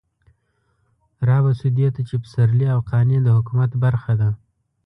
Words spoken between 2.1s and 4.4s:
پسرلي او قانع د حکومت برخه ده.